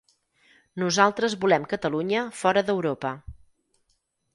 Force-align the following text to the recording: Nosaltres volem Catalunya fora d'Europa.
Nosaltres 0.83 1.37
volem 1.45 1.69
Catalunya 1.75 2.27
fora 2.41 2.67
d'Europa. 2.71 3.17